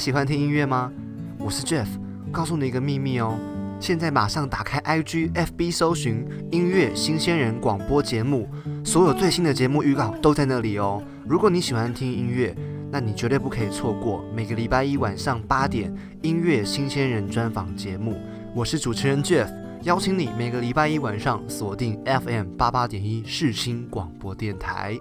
[0.02, 0.92] 喜欢听音乐吗？
[1.38, 1.86] 我是 Jeff，
[2.32, 3.38] 告诉你一个秘密哦。
[3.80, 8.50] 现在马上打开 IG、FB 搜寻“音乐新鲜人”广播节目，
[8.84, 11.04] 所有最新的节目预告都在那里哦。
[11.28, 12.56] 如果你喜欢听音乐，
[12.92, 18.20] 那你绝对不可以错过每个礼拜一晚上八点音乐新鲜人专访节目。
[18.56, 24.98] 我是主持人 Jeff，邀请你每个礼拜一晚上锁定 FM 八八点一世新广播电台。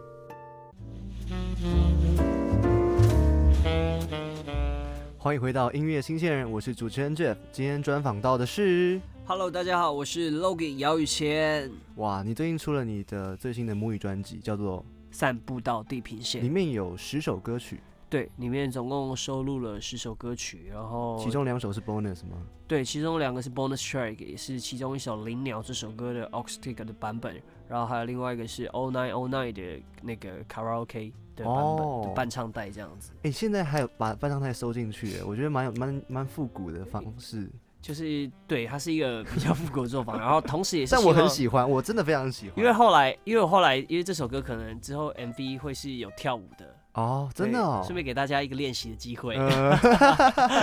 [5.22, 7.36] 欢迎回到音乐新鲜人，我是主持人 Jeff。
[7.52, 16.50] 今天专访到的是，Hello，大家好，我是 Logan 姚宇谦，哇，你最近出了你的最新的母语专辑，叫做散步到地平线里线。
[16.54, 22.38] 面有十首歌曲，对，里面总共收录了十首歌曲，然后其中两首是 bonus 吗？
[22.66, 33.12] 对，其中两个是 bonus track，也是其中一首《灵鸟》这首歌的 acoustic 的版本，然后还有另外一个是 All Night All Night 的那个 karaoke 的版本、哦的伴唱带这样子。
[33.22, 37.51] 哎、现在还有把伴唱带收进去耶，我觉得蛮有蛮蛮复古的方式，
[37.82, 42.59] 就是对，它是一个比较复古的做法，然后同时也是但我很喜欢，我真的非常喜欢。
[42.59, 49.36] 因为后来，因为我后来，因为这首歌可能之后 MV 会是有跳舞的，哦，真的哦，顺便给大家一个练习的机会。
[49.36, 49.76] 呃，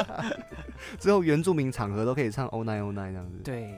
[1.00, 3.74] 之后原住民场合都可以唱 All Night All Night 这样子。，对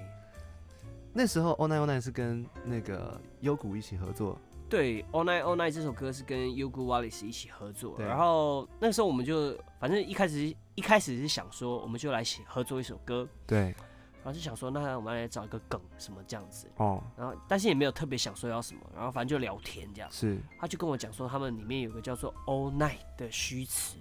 [1.14, 4.40] 那时候 All Night All Night 是跟那个优谷一起合作，
[4.70, 23.98] 对，All Night All Night 这首歌是跟 Yugo Wallace 一起合作，然后那时候我们就反正一开始一开始是想说，我们就来写合作一首歌，对，然后就想说，那我们来找一个梗什么这样子，哦，然后但是也没有特别想说要什么，然后反正就聊天这样，是，他就跟我讲说，他们里面有个叫做 All Night 的虚词。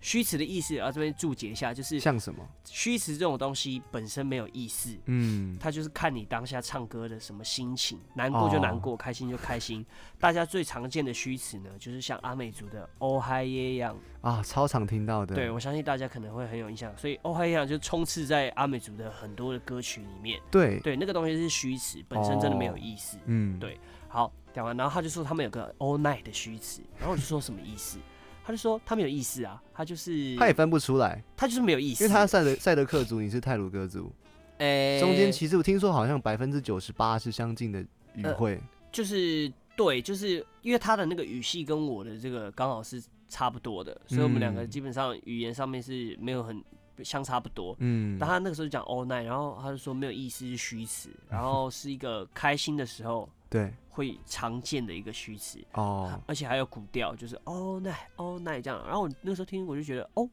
[0.00, 2.42] 虚词的意思啊，这边注解一下，就是像什么？
[2.64, 9.84] 虚词这种东西本身没有意思，嗯，它就是看你当下唱歌的什么心情，难过就难哦过，开心就开心。
[10.18, 13.94] 大家最常见的虚词呢，就是像阿美族的“哦嗨耶”一样。
[14.22, 15.34] 啊，超常听到的。
[15.34, 20.40] 对，我相信大家可能会很有印象，所以“哦嗨耶”一样就充斥在阿美族的很多的歌曲里面。
[20.50, 23.18] 对，对，那个东西是虚词，本身真的没有意思。
[23.26, 23.78] 嗯，对
[24.08, 27.98] 好，讲完，然后他就说他们有个 “all night” 的虚词，然后我就说什么意思？
[28.44, 34.12] 他就说他没有意思啊，他就是他也分不出来，他就是没有意思，因为他赛德赛德克族，你是泰鲁格族，
[34.58, 34.98] 诶。
[35.00, 37.80] 中间其实我听说好像百分之九十八是相近的
[38.14, 38.60] 语呃汇。
[38.92, 44.70] 就是对，就是因为他的那个语系跟我的这个刚好是差不多的，所以我们两个嗯。
[44.70, 46.60] 基本上语言上面是没有很
[47.04, 47.76] 相差不多。
[47.78, 53.28] 嗯，但他那个时候就讲 all night，然后他就说没有意思是虚词，然后是一个开心的时候。
[53.48, 58.82] 对，会常见的一个虚词，哦，而且还有古调，就是 all night all night 这样。
[58.86, 60.26] 然后我那时候听我就觉得哦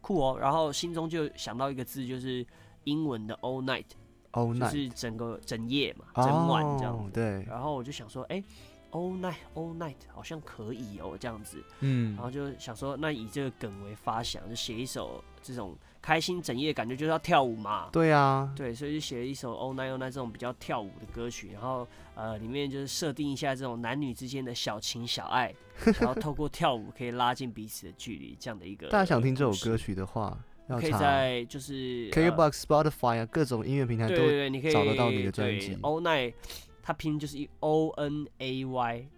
[0.00, 2.46] 酷哦，然后心中就想到一个字，就是
[2.84, 8.44] 英文的 all night，all 就 night，是整个整夜嘛，整晚这样对，然后我就想说，哎、a
[8.92, 11.60] l l night all night 好像可以哦，这样子。
[11.80, 12.14] 嗯。
[12.14, 15.76] 然后就想说，那以这个梗为发想，就写一首这种
[16.08, 17.90] 开心整夜，感觉就是要跳舞嘛。
[17.92, 25.54] 对啊，对，所以就写了一首 All Night All Night 这种比较跳舞的歌曲，然后呃里面就是设定一下这种男女之间的小情小爱，
[26.00, 28.88] 然后透过跳舞可以拉近彼此的距离，这样的一个。
[28.88, 30.34] 大家想听这首歌，曲的话，
[30.70, 36.32] 要可以在就是呃 KKBox、Spotify 啊，各种音乐平台都对对对，你可以找得到你的专辑 All Night，
[36.82, 39.08] 它拼就是一 O N A Y，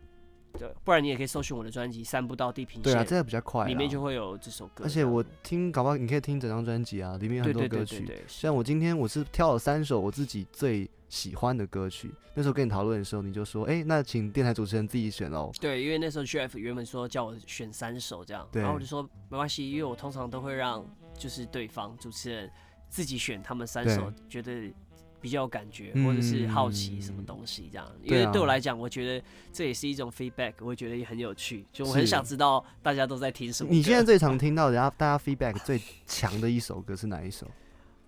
[0.60, 3.66] 对，不然你也可以搜寻我的专辑《散步到地平线》，对啊，这样比较快啊。
[3.66, 4.84] 里面就会有这首歌。
[4.84, 7.96] 而且我听，搞不好你可以听整张专辑啊，里面有很多歌曲。
[7.96, 15.50] 对对对对，像我今天我是挑了三首我自己最喜欢的歌曲，那时候跟你讨论的时候，你就说，哎、那请电台主持人自己选喽。
[15.58, 20.84] 对，因为那时候 Jeff 原本说叫我选三首这样，然后我就说没关系，因为我通常都会让
[21.18, 22.50] 就是对方主持人
[22.88, 24.72] 自己选他们三首，觉得
[25.20, 27.86] 比较有感觉，或者是好奇什么东西这样。
[28.02, 33.70] 因为对我来讲，我觉得这也是一种 feedback，我觉得也很有趣，就我很想知道大家都在听什么。
[33.70, 37.46] 你现在最常听到人家大家 feedback 最强的一首歌是哪一首？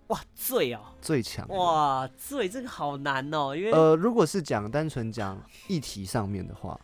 [0.08, 1.48] 哇最哦，最强？
[1.48, 6.78] 哇最这个好难哦，因为呃，如果是讲单纯讲议题上面的话，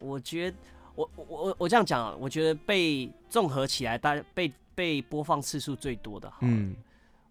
[0.00, 0.56] 我觉得
[0.96, 6.76] 我我我我这样讲啊，我觉得被综合起来，大家被被播放次数最多的，嗯，嗯，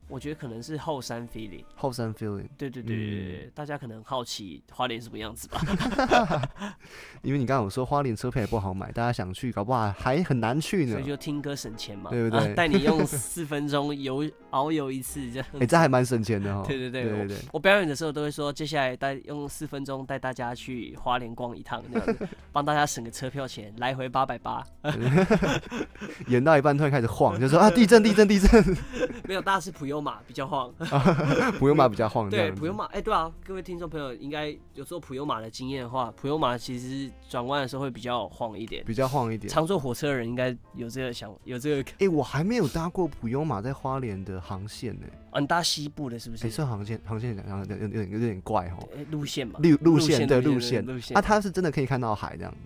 [0.07, 1.63] 我觉得可能是后山 feeling。
[1.75, 5.61] 后山 feeling，对对对对对嗯，大家可能好奇花莲什么样子吧？
[7.23, 11.05] 因为你刚刚有说花莲车票也不好买，大家想去，搞不好还很难去呢所以。
[11.05, 15.65] 就听歌省钱嘛，对不对啊带你用 四分钟游遨游一次这样哎、。
[15.65, 16.63] 这还蛮省钱的哦。
[16.67, 24.63] 对对对对对对，我表演的时候都会说，接下来带用四分钟带大家去花莲逛一趟，这样子帮大家省个车票钱，来回八百八。
[26.27, 28.63] 演到一半突然开始晃，就说啊地震地震地震，
[29.25, 30.71] 没有，大家是普悠玛比较晃。
[31.57, 32.51] 普悠马比较晃 这对。
[32.51, 38.83] 普悠马，哎、对啊，各位听众朋友应该有坐普悠马的经验的话，普悠马其实转弯的时候会比较晃一点。
[38.85, 39.51] 比较晃一点。
[39.51, 46.49] 常坐火车的人应该有这个想，有这个，哎、我还没有搭过普悠马在花莲的航线呢、啊，你搭西部的是不哎、是？
[46.49, 48.87] 这航线航线讲讲有点有点有点怪哦。
[48.95, 52.57] 哎路线嘛，路路线线对路路线路线啊，它是真的可以看到海这样子。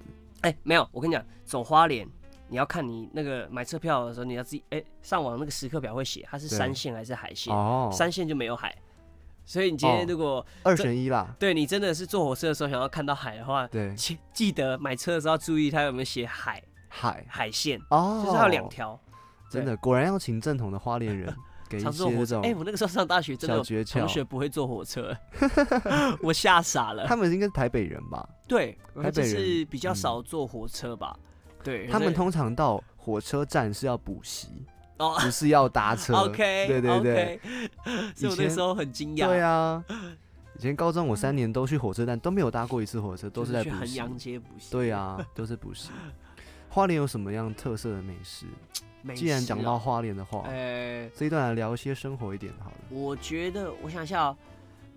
[0.42, 2.08] 哎、没有，我跟你讲，走花莲，
[2.50, 8.76] 你要看你那个买车票的时候，你要自己哎、上网那个时刻表会写它是对山线还是海线，哦，山线就没有海。
[9.46, 11.34] 所以你今天哦如果、二选一啦。
[11.40, 19.00] 对你真的是坐火车的时候想要看到海的话，对，记记得买车的时候要注意它有没有写海海海线，哦，就是它有两条。
[19.50, 21.34] 真的果然要请正统的花莲人
[21.70, 24.22] 给一常坐火车，些这种哎、我那个时候上大学真的同学。
[24.22, 25.16] 不会坐火车，
[26.22, 27.08] 我吓傻了。
[27.08, 28.28] 他们应该是台北人吧？
[28.50, 31.18] 对，就台北人是比较嗯少坐火车吧。
[31.68, 34.48] 对，他们通常到火车站是要补习，
[35.00, 36.14] 哦不是要搭车。
[36.24, 37.40] OK，对对对
[38.18, 39.28] 以我那时候很惊讶。
[39.28, 39.84] 对啊，
[40.58, 43.96] 以前高中我三年都去火车站，都没有搭过一次火车，都是在补习。
[43.96, 44.72] 阳街补习。
[44.72, 45.90] 对啊，都是补习。
[46.70, 48.46] 花莲有什么样特色的美食？
[49.02, 52.78] 美既然讲到花莲的话，呃，这一段来聊一些生活一点好了。
[52.90, 54.38] 我觉得我想一下、哦，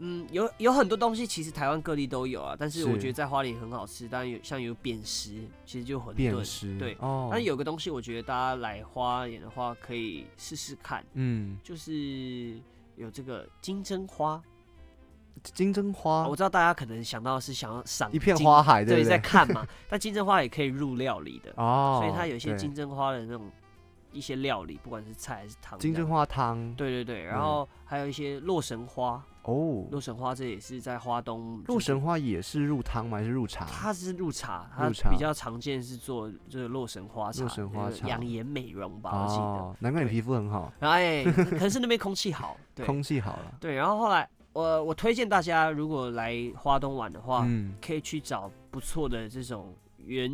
[0.03, 6.97] 嗯，有有很多东西其实台湾各地都有啊，但是我觉得在花莲很好吃，当然有像有扁食，其实就很辨识对。
[7.01, 12.59] 哦，但有个东西，我觉得大家来花莲的话可以试试看，嗯，就是
[12.97, 14.43] 有这个金针花。
[15.43, 19.09] 金针花我知道大家可能想到是想要赏一片花海，对，不对？
[19.09, 19.67] 在看嘛。
[19.89, 23.51] 但金针花也可以入料理的，哦，所以它有一些金针花的那种
[24.13, 25.79] 一些料理，不管是菜还是汤。
[25.79, 29.87] 金针花汤对对对，然嗯后还有一些洛神花，哦。
[29.91, 31.63] 洛神花这也是在花东。
[31.67, 33.19] 洛神，花也是入汤吗？
[33.19, 33.65] 还是入茶？
[33.67, 39.43] 它是入茶，它比较常见是做这个洛神花茶，洛神花那个茶养颜美容吧，我记得。
[39.43, 43.55] 哦，难怪你皮肤很好，哎，可可能是那边空气好， 对空气好了。
[43.61, 43.75] 对。
[43.75, 50.31] 然后后来我我推荐大家，如果来花东玩的话，嗯，可以去找不错的这种原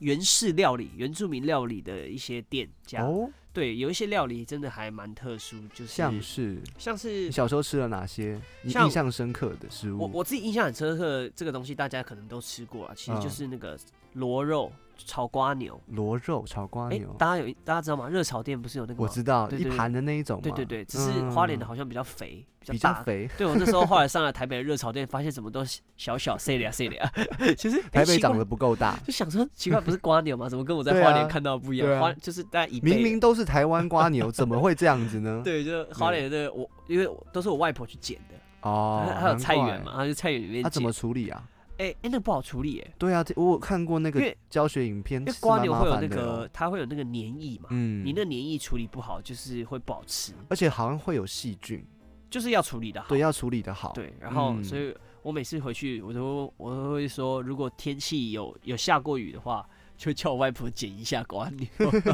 [0.00, 3.02] 原式料理、原住民料理的一些店家。
[3.04, 9.98] 哦，对，有一些料理真的还蛮特殊，就是像是像是你小时候吃了哪些你印象深刻的食物？
[10.02, 13.78] 我我自己印象很深刻，这个东西大家可能都吃过啊，其实就嗯是那个
[14.12, 14.72] 螺肉
[15.06, 15.80] 炒瓜牛。
[15.88, 18.08] 螺肉炒瓜哎、牛，大家有大家知道吗？
[18.08, 19.08] 热炒店不是有那个吗？
[19.08, 20.42] 我知道对对一盘的那一种嘛。
[20.42, 23.02] 对对对，只是花莲的嗯好像比较肥，比比较大。
[23.02, 25.64] 肥，对我那时候 后来上了台北的热炒店，发现怎么都
[25.96, 27.10] 小小碎了碎了，
[27.56, 30.48] 其实哎台北长得不够大，就想说奇怪，不是瓜牛吗？
[30.48, 31.90] 怎么跟我在花莲看到的不一样？
[31.92, 32.90] 啊花就是大家一倍。
[32.90, 35.40] 明明都是台湾瓜牛，怎么会这样子呢？
[35.44, 38.34] 对，就花莲的我，因为我都是我外婆去捡的，
[38.68, 40.62] 哦，还还有难怪菜园嘛，，然后就菜园里面捡。
[40.62, 41.42] 他怎么处理啊？
[41.80, 51.82] 哎哎，那个不好处理哎，对啊，我有看过那个教学影片，因为瓜牛会有那个，它会有那个粘液嘛，嗯，你那粘液处理不好，就是会不好吃，而且好像会有细菌，
[52.28, 53.08] 就是要处理的好。
[53.08, 53.92] 对，要处理的好。
[53.92, 59.66] 对，然后嗯所以我每次回去，我都我都会说，如果天气有有下过雨的话，
[59.96, 61.66] 就叫我外婆剪一下瓜牛。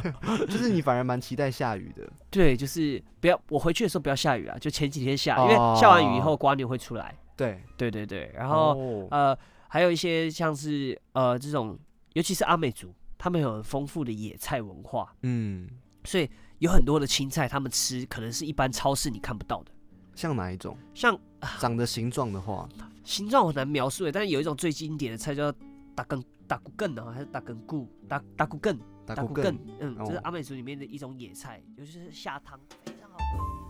[0.47, 2.09] 就是你反而蛮期待下雨的。
[2.31, 7.15] 对，就是不要我回去的时候不要下雨啊，就前几天下，因为下完雨以后瓜牛会出来。
[7.37, 9.39] 对，对对对，然后、哦呃
[9.77, 11.79] 还有一些像是呃这种，
[12.15, 15.69] 尤其是阿美族，他们有很丰富的野菜文化，嗯，
[16.05, 16.27] 所以
[16.61, 19.71] 有很多的青菜他们吃可能是一般超市你看不到的，
[20.15, 21.15] 像哪一种像
[21.61, 22.67] 长的形状的话，
[23.05, 25.53] 形状很难描述诶，但是有一种最经典的菜叫
[25.95, 27.87] 大根大骨根呢，还是大根菇？
[28.09, 32.59] 大大骨根，打骨根，嗯，哦这是阿美族里面的一种野菜，尤其是下汤。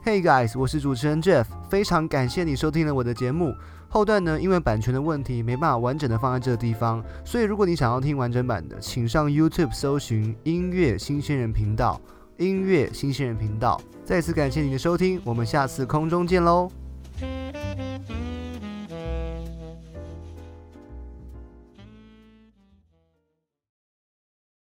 [0.07, 3.53] Hey guys，我是主持人 Jeff，非常感谢你收听了我的节目。
[3.89, 12.01] 后段呢，因为版权的问题，没办法完整的放在这个地方，所以如果你想要听完整版的，请上 YouTube 搜寻音乐新鲜人频道。
[12.37, 16.71] 音乐新鲜人频道，再次感谢你的收听，我们下次空中见喽，